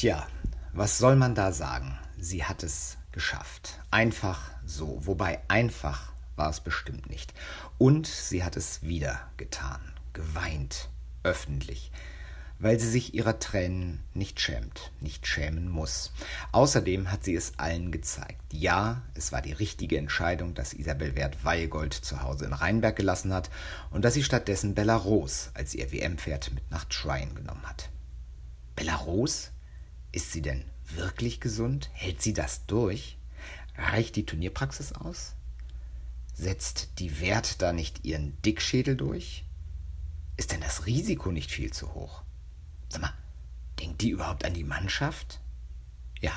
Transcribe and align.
Tja, 0.00 0.26
was 0.72 0.96
soll 0.96 1.14
man 1.14 1.34
da 1.34 1.52
sagen? 1.52 1.98
Sie 2.18 2.42
hat 2.44 2.62
es 2.62 2.96
geschafft. 3.12 3.80
Einfach 3.90 4.50
so. 4.64 4.98
Wobei 5.04 5.40
einfach 5.48 6.14
war 6.36 6.48
es 6.48 6.60
bestimmt 6.60 7.10
nicht. 7.10 7.34
Und 7.76 8.06
sie 8.06 8.42
hat 8.42 8.56
es 8.56 8.82
wieder 8.82 9.20
getan. 9.36 9.82
Geweint. 10.14 10.88
Öffentlich 11.22 11.92
weil 12.62 12.78
sie 12.78 12.88
sich 12.90 13.14
ihrer 13.14 13.38
Tränen 13.38 14.02
nicht 14.12 14.38
schämt, 14.38 14.92
nicht 15.00 15.26
schämen 15.26 15.70
muss. 15.70 16.12
Außerdem 16.52 17.10
hat 17.10 17.24
sie 17.24 17.34
es 17.34 17.58
allen 17.58 17.90
gezeigt. 17.90 18.52
Ja, 18.52 19.00
es 19.14 19.32
war 19.32 19.40
die 19.40 19.54
richtige 19.54 19.96
Entscheidung, 19.96 20.52
dass 20.52 20.74
Isabel 20.74 21.16
Wert 21.16 21.42
Weihegold 21.42 21.94
zu 21.94 22.22
Hause 22.22 22.44
in 22.44 22.52
Rheinberg 22.52 22.96
gelassen 22.96 23.32
hat 23.32 23.48
und 23.90 24.04
dass 24.04 24.12
sie 24.12 24.22
stattdessen 24.22 24.74
Belarus 24.74 25.50
als 25.54 25.74
ihr 25.74 25.90
WM-Pferd 25.90 26.52
mit 26.52 26.70
nach 26.70 26.84
Trine 26.84 27.32
genommen 27.32 27.66
hat. 27.66 27.88
Belarus? 28.76 29.52
Ist 30.12 30.32
sie 30.32 30.42
denn 30.42 30.64
wirklich 30.94 31.40
gesund? 31.40 31.90
Hält 31.92 32.20
sie 32.20 32.32
das 32.32 32.66
durch? 32.66 33.16
Reicht 33.76 34.16
die 34.16 34.26
Turnierpraxis 34.26 34.92
aus? 34.92 35.34
Setzt 36.34 36.98
die 36.98 37.20
Wert 37.20 37.62
da 37.62 37.72
nicht 37.72 38.04
ihren 38.04 38.40
Dickschädel 38.42 38.96
durch? 38.96 39.44
Ist 40.36 40.52
denn 40.52 40.60
das 40.60 40.86
Risiko 40.86 41.30
nicht 41.30 41.50
viel 41.50 41.72
zu 41.72 41.94
hoch? 41.94 42.22
Sag 42.88 43.02
mal, 43.02 43.14
denkt 43.78 44.00
die 44.00 44.10
überhaupt 44.10 44.44
an 44.44 44.54
die 44.54 44.64
Mannschaft? 44.64 45.40
Ja. 46.20 46.32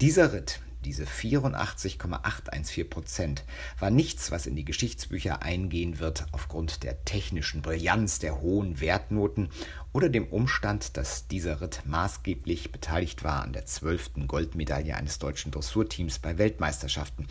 Dieser 0.00 0.32
Ritt, 0.32 0.60
diese 0.84 1.06
84,814 1.06 2.88
Prozent, 2.88 3.44
war 3.78 3.90
nichts, 3.90 4.30
was 4.30 4.46
in 4.46 4.54
die 4.54 4.64
Geschichtsbücher 4.64 5.42
eingehen 5.42 5.98
wird 5.98 6.26
aufgrund 6.32 6.82
der 6.84 7.04
technischen 7.04 7.62
Brillanz 7.62 8.18
der 8.18 8.40
hohen 8.40 8.80
Wertnoten 8.80 9.48
oder 9.92 10.08
dem 10.08 10.26
Umstand, 10.26 10.96
dass 10.96 11.28
dieser 11.28 11.60
Ritt 11.60 11.82
maßgeblich 11.86 12.72
beteiligt 12.72 13.24
war 13.24 13.42
an 13.42 13.52
der 13.52 13.66
zwölften 13.66 14.26
Goldmedaille 14.28 14.96
eines 14.96 15.18
deutschen 15.18 15.50
Dressurteams 15.50 16.18
bei 16.18 16.38
Weltmeisterschaften. 16.38 17.26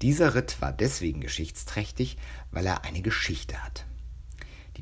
Dieser 0.00 0.34
Ritt 0.34 0.60
war 0.60 0.72
deswegen 0.72 1.20
geschichtsträchtig, 1.20 2.16
weil 2.50 2.66
er 2.66 2.84
eine 2.84 3.02
Geschichte 3.02 3.62
hat. 3.62 3.84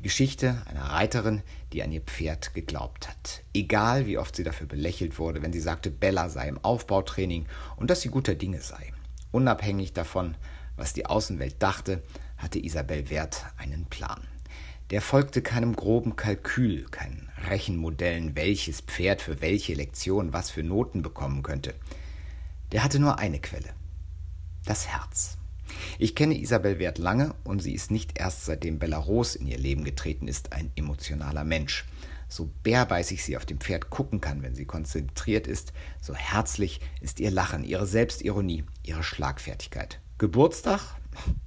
Die 0.01 0.07
Geschichte 0.07 0.63
einer 0.67 0.85
Reiterin, 0.85 1.43
die 1.71 1.83
an 1.83 1.91
ihr 1.91 2.01
Pferd 2.01 2.55
geglaubt 2.55 3.07
hat. 3.07 3.43
Egal 3.53 4.07
wie 4.07 4.17
oft 4.17 4.35
sie 4.35 4.43
dafür 4.43 4.65
belächelt 4.65 5.19
wurde, 5.19 5.43
wenn 5.43 5.53
sie 5.53 5.59
sagte, 5.59 5.91
Bella 5.91 6.27
sei 6.27 6.47
im 6.47 6.57
Aufbautraining 6.57 7.45
und 7.75 7.91
dass 7.91 8.01
sie 8.01 8.09
guter 8.09 8.33
Dinge 8.33 8.61
sei. 8.61 8.93
Unabhängig 9.31 9.93
davon, 9.93 10.33
was 10.75 10.93
die 10.93 11.05
Außenwelt 11.05 11.57
dachte, 11.59 12.01
hatte 12.37 12.57
Isabel 12.57 13.11
Wert 13.11 13.45
einen 13.59 13.85
Plan. 13.85 14.21
Der 14.89 15.03
folgte 15.03 15.43
keinem 15.43 15.75
groben 15.75 16.15
Kalkül, 16.15 16.85
keinen 16.89 17.29
Rechenmodellen, 17.47 18.35
welches 18.35 18.81
Pferd 18.81 19.21
für 19.21 19.39
welche 19.39 19.75
Lektion 19.75 20.33
was 20.33 20.49
für 20.49 20.63
Noten 20.63 21.03
bekommen 21.03 21.43
könnte. 21.43 21.75
Der 22.71 22.83
hatte 22.83 22.99
nur 22.99 23.19
eine 23.19 23.39
Quelle. 23.39 23.69
Das 24.65 24.87
Herz. 24.87 25.37
Ich 25.99 26.15
kenne 26.15 26.37
Isabel 26.37 26.79
Wert 26.79 26.97
lange 26.97 27.35
und 27.43 27.61
sie 27.61 27.73
ist 27.73 27.91
nicht 27.91 28.19
erst 28.19 28.45
seitdem 28.45 28.79
Belarus 28.79 29.35
in 29.35 29.47
ihr 29.47 29.57
Leben 29.57 29.83
getreten 29.83 30.27
ist 30.27 30.53
ein 30.53 30.71
emotionaler 30.75 31.43
Mensch. 31.43 31.85
So 32.27 32.49
bärbeißig 32.63 33.23
sie 33.23 33.35
auf 33.35 33.45
dem 33.45 33.59
Pferd 33.59 33.89
gucken 33.89 34.21
kann, 34.21 34.41
wenn 34.41 34.55
sie 34.55 34.65
konzentriert 34.65 35.47
ist, 35.47 35.73
so 36.01 36.15
herzlich 36.15 36.79
ist 37.01 37.19
ihr 37.19 37.29
Lachen, 37.29 37.65
ihre 37.65 37.85
Selbstironie, 37.85 38.63
ihre 38.83 39.03
Schlagfertigkeit. 39.03 39.99
Geburtstag? 40.17 40.79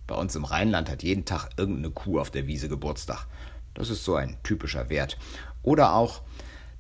Bei 0.06 0.14
uns 0.14 0.36
im 0.36 0.44
Rheinland 0.44 0.90
hat 0.90 1.02
jeden 1.02 1.24
Tag 1.24 1.48
irgendeine 1.56 1.90
Kuh 1.90 2.18
auf 2.20 2.30
der 2.30 2.46
Wiese 2.46 2.68
Geburtstag. 2.68 3.26
Das 3.72 3.88
ist 3.88 4.04
so 4.04 4.14
ein 4.14 4.36
typischer 4.42 4.90
Wert. 4.90 5.16
Oder 5.62 5.94
auch, 5.94 6.22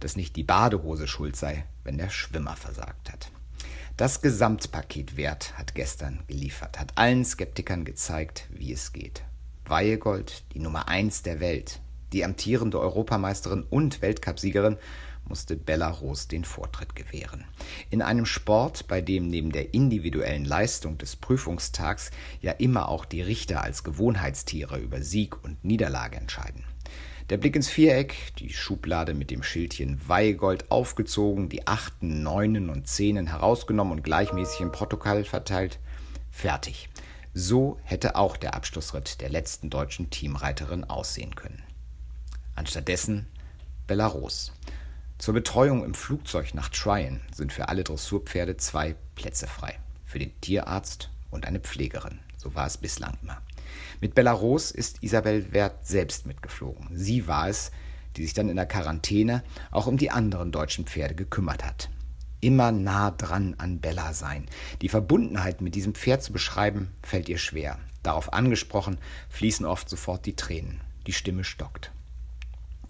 dass 0.00 0.16
nicht 0.16 0.36
die 0.36 0.44
Badehose 0.44 1.08
schuld 1.08 1.34
sei, 1.34 1.64
wenn 1.82 1.96
der 1.96 2.10
Schwimmer 2.10 2.56
versagt 2.56 3.10
hat. 3.10 3.30
Das 3.96 4.20
Gesamtpaket 4.20 5.16
Wert 5.16 5.56
hat 5.56 5.76
gestern 5.76 6.24
geliefert, 6.26 6.80
hat 6.80 6.98
allen 6.98 7.24
Skeptikern 7.24 7.84
gezeigt, 7.84 8.48
wie 8.50 8.72
es 8.72 8.92
geht. 8.92 9.22
Weihegold, 9.66 10.42
die 10.52 10.58
Nummer 10.58 10.88
eins 10.88 11.22
der 11.22 11.38
Welt, 11.38 11.80
die 12.12 12.24
amtierende 12.24 12.80
Europameisterin 12.80 13.62
und 13.62 14.02
Weltcupsiegerin, 14.02 14.78
musste 15.28 15.54
Belarus 15.54 16.26
den 16.26 16.44
Vortritt 16.44 16.96
gewähren. 16.96 17.44
In 17.88 18.02
einem 18.02 18.26
Sport, 18.26 18.88
bei 18.88 19.00
dem 19.00 19.28
neben 19.28 19.52
der 19.52 19.74
individuellen 19.74 20.44
Leistung 20.44 20.98
des 20.98 21.14
Prüfungstags 21.14 22.10
ja 22.40 22.50
immer 22.50 22.88
auch 22.88 23.04
die 23.04 23.22
Richter 23.22 23.62
als 23.62 23.84
Gewohnheitstiere 23.84 24.80
über 24.80 25.02
Sieg 25.02 25.44
und 25.44 25.64
Niederlage 25.64 26.16
entscheiden. 26.16 26.64
Der 27.30 27.38
Blick 27.38 27.56
ins 27.56 27.70
Viereck, 27.70 28.34
die 28.38 28.52
Schublade 28.52 29.14
mit 29.14 29.30
dem 29.30 29.42
Schildchen 29.42 29.98
Weihegold 30.06 30.70
aufgezogen, 30.70 31.48
die 31.48 31.66
Achten, 31.66 32.22
Neunen 32.22 32.68
und 32.68 32.86
Zehnen 32.86 33.26
herausgenommen 33.26 33.94
und 33.94 34.04
gleichmäßig 34.04 34.60
im 34.60 34.72
Protokoll 34.72 35.24
verteilt. 35.24 35.78
Fertig. 36.30 36.90
So 37.32 37.78
hätte 37.82 38.16
auch 38.16 38.36
der 38.36 38.54
Abschlussritt 38.54 39.22
der 39.22 39.30
letzten 39.30 39.70
deutschen 39.70 40.10
Teamreiterin 40.10 40.84
aussehen 40.84 41.34
können. 41.34 41.62
Anstattdessen 42.56 43.26
Belarus. 43.86 44.52
Zur 45.16 45.32
Betreuung 45.32 45.82
im 45.82 45.94
Flugzeug 45.94 46.52
nach 46.52 46.68
Tryon 46.68 47.22
sind 47.32 47.54
für 47.54 47.70
alle 47.70 47.84
Dressurpferde 47.84 48.58
zwei 48.58 48.96
Plätze 49.14 49.46
frei. 49.46 49.78
Für 50.04 50.18
den 50.18 50.38
Tierarzt 50.42 51.08
und 51.30 51.46
eine 51.46 51.60
Pflegerin. 51.60 52.18
So 52.36 52.54
war 52.54 52.66
es 52.66 52.76
bislang 52.76 53.16
immer. 53.22 53.40
Mit 54.00 54.14
Belarus 54.14 54.70
ist 54.70 55.02
Isabel 55.02 55.52
Wert 55.52 55.86
selbst 55.86 56.26
mitgeflogen. 56.26 56.88
Sie 56.92 57.26
war 57.26 57.48
es, 57.48 57.70
die 58.16 58.22
sich 58.24 58.34
dann 58.34 58.48
in 58.48 58.56
der 58.56 58.66
Quarantäne 58.66 59.42
auch 59.70 59.86
um 59.86 59.96
die 59.96 60.10
anderen 60.10 60.52
deutschen 60.52 60.86
Pferde 60.86 61.14
gekümmert 61.14 61.64
hat. 61.64 61.90
Immer 62.40 62.72
nah 62.72 63.10
dran 63.10 63.54
an 63.58 63.80
Bella 63.80 64.12
sein. 64.12 64.46
Die 64.82 64.88
Verbundenheit 64.88 65.60
mit 65.60 65.74
diesem 65.74 65.94
Pferd 65.94 66.22
zu 66.22 66.32
beschreiben, 66.32 66.92
fällt 67.02 67.28
ihr 67.28 67.38
schwer. 67.38 67.78
Darauf 68.02 68.32
angesprochen, 68.32 68.98
fließen 69.30 69.64
oft 69.64 69.88
sofort 69.88 70.26
die 70.26 70.36
Tränen. 70.36 70.80
Die 71.06 71.12
Stimme 71.12 71.42
stockt. 71.42 71.90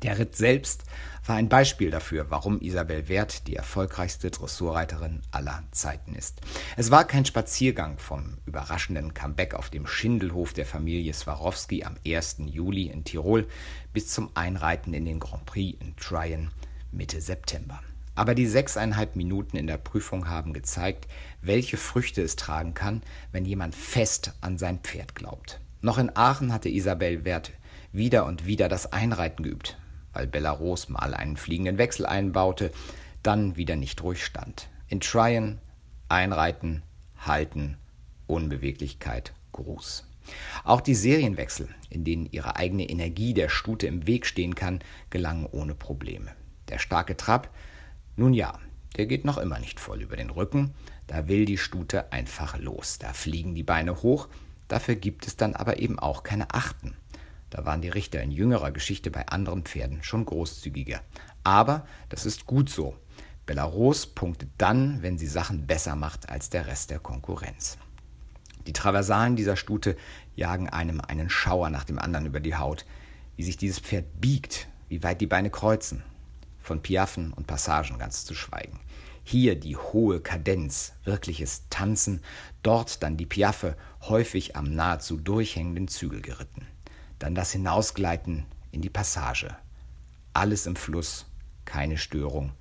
Der 0.04 0.19
Ritt 0.19 0.37
selbst 0.37 0.84
war 1.25 1.37
ein 1.37 1.48
Beispiel 1.48 1.91
dafür, 1.91 2.26
warum 2.28 2.60
Isabel 2.60 3.09
Wert 3.09 3.47
die 3.47 3.56
erfolgreichste 3.56 4.31
Dressurreiterin 4.31 5.22
aller 5.31 5.62
Zeiten 5.70 6.15
ist. 6.15 6.42
Es 6.76 6.91
war 6.91 7.06
kein 7.06 7.25
Spaziergang 7.25 7.97
vom 7.97 8.37
überraschenden 8.44 9.15
Comeback 9.15 9.54
auf 9.54 9.70
dem 9.70 9.87
Schindelhof 9.87 10.53
der 10.53 10.66
Familie 10.66 11.15
Swarovski 11.15 11.84
am 11.84 11.97
1. 12.06 12.37
Juli 12.44 12.88
in 12.88 13.04
Tirol 13.04 13.47
bis 13.94 14.09
zum 14.09 14.28
Einreiten 14.34 14.92
in 14.92 15.06
den 15.06 15.20
Grand 15.20 15.47
Prix 15.47 15.81
in 15.81 15.97
Tryon 15.97 16.50
Mitte 16.92 17.22
September. 17.22 17.81
Aber 18.15 18.34
die 18.34 18.47
sechseinhalb 18.47 19.16
Minuten 19.16 19.56
in 19.56 19.66
der 19.66 19.78
Prüfung 19.78 20.28
haben 20.28 20.53
gezeigt, 20.53 21.09
welche 21.41 21.78
Früchte 21.78 22.21
es 22.21 22.36
tragen 22.36 22.75
kann, 22.75 23.03
wenn 23.32 23.47
jemand 23.47 23.75
fest 23.75 24.34
an 24.42 24.59
sein 24.59 24.81
Pferd 24.81 25.15
glaubt. 25.15 25.60
Noch 25.81 25.97
in 25.97 26.15
Aachen 26.15 26.53
hatte 26.53 26.69
Isabel 26.69 27.25
Wert 27.25 27.53
wieder 27.91 28.26
und 28.26 28.44
wieder 28.44 28.69
das 28.69 28.92
Einreiten 28.92 29.44
geübt, 29.44 29.78
weil 30.14 30.26
Belarus 30.26 30.88
mal 30.88 31.12
einen 31.12 31.36
fliegenden 31.36 31.76
Wechsel 31.78 32.06
einbaute, 32.06 32.70
dann 33.22 33.56
wieder 33.56 33.76
nicht 33.76 34.02
ruhig 34.02 34.25
stand. 34.25 34.69
In 34.88 35.00
Tryon, 35.00 35.58
Einreiten, 36.08 36.82
Halten, 37.19 37.76
Unbeweglichkeit, 38.26 39.34
Gruß. 39.53 40.06
Auch 40.64 40.80
die 40.80 40.94
Serienwechsel, 40.94 41.69
in 41.91 42.04
denen 42.04 42.26
ihre 42.30 42.56
eigene 42.56 42.88
Energie 42.88 43.34
der 43.34 43.48
Stute 43.48 43.86
im 43.86 44.06
Weg 44.06 44.26
stehen 44.26 44.54
kann, 44.54 44.80
gelangen 45.10 45.47
ohne 45.50 45.74
Probleme. 45.74 46.32
Der 46.69 46.78
starke 46.78 47.16
Trab, 47.16 47.50
nun 48.16 48.32
ja, 48.32 48.58
der 48.97 49.06
geht 49.06 49.24
noch 49.24 49.38
immer 49.38 49.58
nicht 49.58 49.80
voll 49.80 50.00
über 50.00 50.16
den 50.16 50.30
Rücken, 50.30 50.72
da 51.06 51.28
will 51.28 51.44
die 51.44 51.58
Stute 51.58 52.12
einfach 52.12 52.58
los, 52.58 52.98
da 52.98 53.12
fliegen 53.12 53.54
die 53.54 53.62
Beine 53.62 54.03
hoch, 54.03 54.28
dafür 54.69 54.94
gibt 54.94 55.26
es 55.26 55.36
dann 55.36 55.54
aber 55.54 55.78
eben 55.78 55.98
auch 55.98 56.22
keine 56.22 56.54
Achten. 56.54 56.97
Da 57.54 57.65
waren 57.65 57.81
die 57.81 57.88
Richter 57.88 58.20
in 58.20 58.32
jüngerer 58.32 58.72
Geschichte 58.72 59.12
bei 59.12 59.28
anderen 59.28 59.62
Pferden 59.62 60.03
schon 60.03 60.25
großzügiger. 60.25 61.00
Aber 61.44 61.87
das 62.09 62.26
ist 62.26 62.47
gut 62.47 62.69
so. 62.69 62.97
Belarus 63.47 64.09
punktet 64.09 64.51
dann, 64.59 65.03
wenn 65.03 65.18
sie 65.18 65.28
Sachen 65.28 65.65
besser 65.65 65.95
macht 65.95 66.28
als 66.28 66.51
der 66.51 66.66
Rest 66.66 66.91
der 66.91 66.98
Konkurrenz. 66.98 67.78
Die 68.66 68.72
Traversalen 68.72 69.36
dieser 69.36 69.54
Stute 69.54 69.97
jagen 70.34 70.68
einem 70.68 71.01
einen 71.01 71.30
Schauer 71.30 71.71
nach 71.71 71.84
dem 71.84 72.01
anderen 72.01 72.27
über 72.27 72.41
die 72.41 72.56
Haut. 72.56 72.86
Wie 73.36 73.45
sich 73.45 73.56
dieses 73.56 73.78
Pferd 73.78 74.21
biegt, 74.21 74.66
wie 74.89 75.04
weit 75.04 75.21
die 75.21 75.28
Beine 75.28 75.51
kreuzen. 75.51 76.03
Von 76.60 76.83
Piaffen 76.83 77.33
und 77.33 77.47
Passagen 77.47 78.01
ganz 78.01 78.24
zu 78.24 78.34
schweigen. 78.34 78.80
Hier 79.22 79.54
die 79.54 79.77
hohe 79.77 80.21
Kadenz, 80.21 80.95
wirkliches 81.04 81.68
Tanzen, 81.71 82.21
dort 82.65 83.04
dann 83.04 83.16
die 83.16 83.27
Piaffe, 83.27 83.77
häufig 84.01 84.56
am 84.56 84.74
nahezu 84.74 85.18
durchhängenden 85.18 85.86
Zügel 85.86 86.21
geritten. 86.21 86.66
Dann 87.24 87.34
das 87.34 87.53
Hinausgleiten 87.53 88.44
in 88.71 88.82
die 88.82 88.91
Passage. 88.91 89.56
Alles 90.34 90.66
im 90.66 90.76
Fluss, 90.76 91.24
keine 91.65 91.97
Störung, 91.97 92.53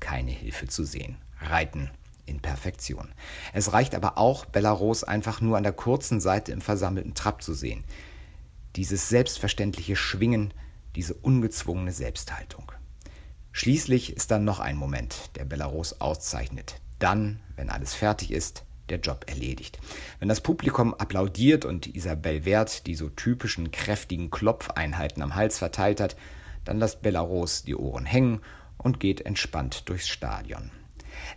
keine 0.00 0.32
Hilfe 0.32 0.66
zu 0.66 0.82
sehen. 0.82 1.18
Reiten 1.40 1.88
in 2.26 2.40
Perfektion. 2.40 3.14
Es 3.52 3.72
reicht 3.72 3.94
aber 3.94 4.18
auch, 4.18 4.44
Belarus 4.44 5.04
einfach 5.04 5.40
nur 5.40 5.56
an 5.56 5.62
der 5.62 5.72
kurzen 5.72 6.18
Seite 6.20 6.50
im 6.50 6.60
versammelten 6.60 7.14
Trab 7.14 7.42
zu 7.42 7.54
sehen. 7.54 7.84
Dieses 8.74 9.08
selbstverständliche 9.08 9.94
Schwingen, 9.94 10.52
diese 10.96 11.14
ungezwungene 11.14 11.92
Selbsthaltung. 11.92 12.72
Schließlich 13.52 14.16
ist 14.16 14.32
dann 14.32 14.44
noch 14.44 14.58
ein 14.58 14.74
Moment, 14.74 15.30
der 15.36 15.44
Belarus 15.44 16.00
auszeichnet. 16.00 16.80
Dann, 16.98 17.38
wenn 17.54 17.70
alles 17.70 17.94
fertig 17.94 18.32
ist, 18.32 18.64
der 18.90 19.00
Job 19.00 19.24
erledigt. 19.28 19.78
Wenn 20.18 20.28
das 20.28 20.40
Publikum 20.40 20.94
applaudiert 20.94 21.64
und 21.64 21.86
Isabel 21.86 22.44
Wert 22.44 22.86
die 22.86 22.94
so 22.94 23.08
typischen 23.08 23.70
kräftigen 23.70 24.30
Klopfeinheiten 24.30 25.22
am 25.22 25.34
Hals 25.34 25.58
verteilt 25.58 26.00
hat, 26.00 26.16
dann 26.64 26.78
lässt 26.78 27.02
Belarus 27.02 27.62
die 27.62 27.76
Ohren 27.76 28.06
hängen 28.06 28.40
und 28.76 29.00
geht 29.00 29.20
entspannt 29.22 29.88
durchs 29.88 30.08
Stadion. 30.08 30.70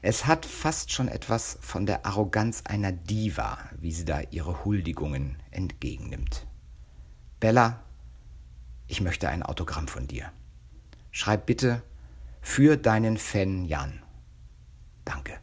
Es 0.01 0.25
hat 0.25 0.45
fast 0.45 0.91
schon 0.91 1.07
etwas 1.07 1.57
von 1.61 1.85
der 1.85 2.05
Arroganz 2.05 2.63
einer 2.65 2.91
Diva, 2.91 3.57
wie 3.79 3.91
sie 3.91 4.05
da 4.05 4.21
ihre 4.31 4.63
Huldigungen 4.65 5.37
entgegennimmt. 5.51 6.45
Bella, 7.39 7.81
ich 8.87 9.01
möchte 9.01 9.29
ein 9.29 9.43
Autogramm 9.43 9.87
von 9.87 10.07
dir. 10.07 10.31
Schreib 11.11 11.45
bitte 11.45 11.81
für 12.41 12.77
deinen 12.77 13.17
Fan 13.17 13.65
Jan. 13.65 14.01
Danke. 15.05 15.39